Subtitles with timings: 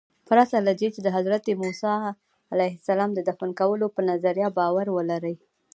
[0.27, 1.95] پرته له دې چې د حضرت موسی
[3.15, 5.35] د دفن کولو په نظریه باور ولرئ.